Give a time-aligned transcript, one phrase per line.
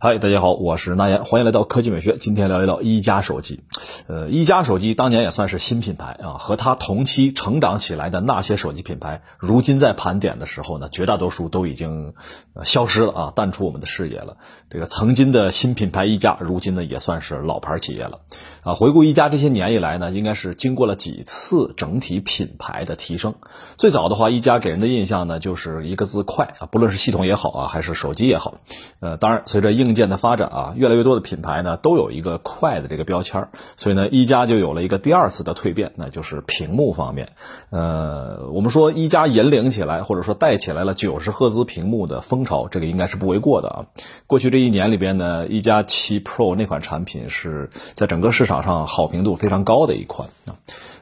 [0.00, 2.18] 嗨，大家好，我是那言，欢迎来到科技美学。
[2.18, 3.64] 今天聊一聊一加手机。
[4.06, 12.14] 呃，一加手机当年也算是新品牌啊，和它同期成长起来的那些手机品牌，如今在盘点的时候呢，绝大多数都已经
[12.62, 14.36] 消失了啊，淡出我们的视野了。
[14.70, 18.20] 这个曾经的新品牌一加，如今呢也算是老牌企业了
[18.62, 18.74] 啊。
[18.74, 23.34] 回顾一加这些年以来呢，应该是经过了几次整体品牌的提升。
[23.76, 28.58] 最早的话，一加给人的印象呢，就是一个字快啊，不论是系统也好啊，还是手机也好。
[29.00, 33.48] 呃，当然随着硬硬件的发展啊，越来越多的品牌呢都有一个快的这个标签
[33.78, 37.30] 所以呢，一加就有了一个第二次的蜕变，那就是屏幕方面。
[37.70, 43.86] 呃，我们说一加引领起来，或者说带起来了九十赫兹屏幕的风潮，这个应该是不为过的啊。
[44.26, 50.28] 过去这一年里边呢，一加七 Pro 那款产品是在整个市场上好评度非常高的一款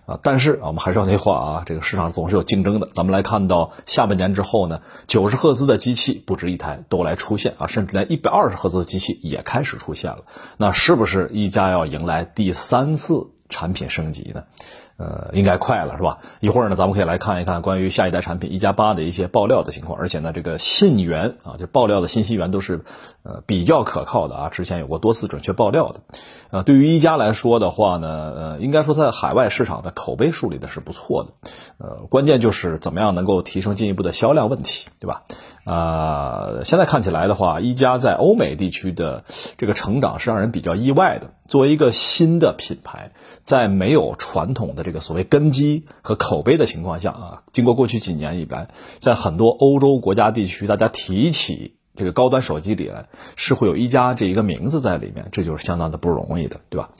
[0.06, 0.18] 啊。
[0.22, 2.88] 但是，我们还是要那话啊，这个市场总是有竞争的。
[2.94, 10.24] 咱们来看到下半年之后呢，九十赫兹的机器不止一台都来出现啊，甚至连一百二十赫兹的机器也开始出现了。
[10.56, 14.44] 那是不是一加要迎来第三次产品升级呢？
[14.98, 16.18] 呃，应该快了，是吧？
[16.40, 19.98] 一会儿呢，咱们可以来看一看关于下一代产品一加八的一些爆料的情况。
[19.98, 22.80] 而且呢，这个信源啊，就爆料的信息源都是
[23.22, 26.00] 呃比较可靠的啊，之前有过多次准确爆料的。
[26.50, 31.50] 呃，对于一加来说的话呢，呃，应该说在海外市场的口碑树立的是不错的。
[31.78, 35.24] 呃，关键就是怎么样能够提升进一步的销量问题，对吧？
[35.64, 39.24] 啊，现在看起来的话，一加在欧美地区的
[39.58, 41.32] 这个成长是让人比较意外的。
[41.48, 48.68] 作为一个新的品牌，在没有传统的这个所谓根基和口碑的情况下啊，经过过去几年以来，
[49.00, 56.90] 在很多欧洲国家地区，大家提起这个高端手机里来，是会有一加这一个名字在里面，这就是相当的不容易的，对吧？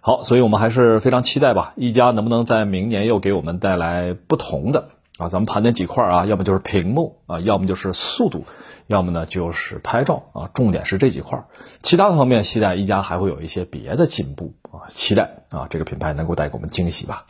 [0.00, 5.28] 好，所以我们还是非常期待吧，一加能不能在明年又给我们带来不同的啊？
[5.28, 8.44] 咱们盘点几块啊，要么就是屏幕啊，要么就是速度。
[8.86, 11.46] 要么呢就是拍照啊，重点是这几块儿，
[11.80, 17.24] 其他的方面期待一加还会有一些别的进步啊，期待啊这个品牌能够带给我们惊喜吧。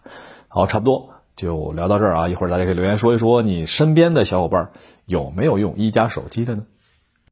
[0.49, 4.71] 好，差不多就聊到这儿啊，一会儿大家可以留言说一说你身边的小伙伴
[5.05, 6.65] 有没有用一加手机的呢？